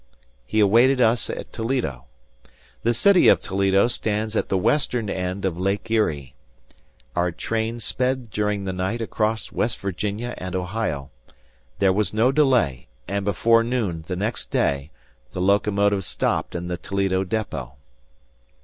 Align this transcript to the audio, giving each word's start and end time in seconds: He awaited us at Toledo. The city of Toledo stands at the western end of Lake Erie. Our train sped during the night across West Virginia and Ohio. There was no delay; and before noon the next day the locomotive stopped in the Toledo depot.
He 0.47 0.59
awaited 0.59 0.99
us 0.99 1.29
at 1.29 1.53
Toledo. 1.53 2.05
The 2.81 2.91
city 2.95 3.27
of 3.27 3.39
Toledo 3.39 3.85
stands 3.87 4.35
at 4.35 4.49
the 4.49 4.57
western 4.57 5.11
end 5.11 5.45
of 5.45 5.59
Lake 5.59 5.91
Erie. 5.91 6.33
Our 7.15 7.31
train 7.31 7.79
sped 7.79 8.31
during 8.31 8.63
the 8.63 8.73
night 8.73 8.99
across 9.03 9.51
West 9.51 9.77
Virginia 9.77 10.33
and 10.39 10.55
Ohio. 10.55 11.11
There 11.77 11.93
was 11.93 12.15
no 12.15 12.31
delay; 12.31 12.87
and 13.07 13.23
before 13.23 13.63
noon 13.63 14.03
the 14.07 14.15
next 14.15 14.49
day 14.49 14.89
the 15.33 15.39
locomotive 15.41 16.03
stopped 16.03 16.55
in 16.55 16.67
the 16.67 16.77
Toledo 16.77 17.23
depot. 17.23 17.75